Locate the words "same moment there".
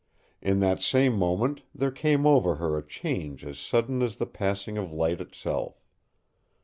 0.81-1.91